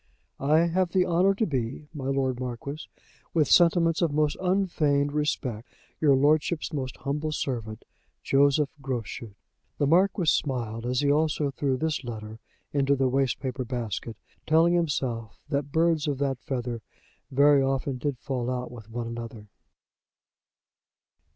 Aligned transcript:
"I 0.39 0.61
have 0.61 0.93
the 0.93 1.05
honour 1.05 1.35
to 1.35 1.45
be, 1.45 1.85
"My 1.93 2.07
Lord 2.07 2.39
Marquis, 2.39 2.87
"With 3.35 3.47
sentiments 3.47 4.01
of 4.01 4.11
most 4.11 4.35
unfeigned 4.41 5.11
respect, 5.11 5.67
"Your 5.99 6.15
Lordship's 6.15 6.73
most 6.73 6.97
humble 6.97 7.31
servant, 7.31 7.85
"JOSEPH 8.23 8.71
GROSCHUT." 8.81 9.35
The 9.77 9.85
Marquis 9.85 10.25
smiled 10.25 10.87
as 10.87 11.01
he 11.01 11.11
also 11.11 11.51
threw 11.51 11.77
this 11.77 12.03
letter 12.03 12.39
into 12.73 12.95
the 12.95 13.07
waste 13.09 13.39
paper 13.39 13.63
basket, 13.63 14.17
telling 14.47 14.73
himself 14.73 15.37
that 15.49 15.71
birds 15.71 16.07
of 16.07 16.17
that 16.17 16.39
feather 16.39 16.81
very 17.29 17.61
often 17.61 17.99
did 17.99 18.17
fall 18.17 18.49
out 18.49 18.71
with 18.71 18.89
one 18.89 19.05
another. 19.05 19.49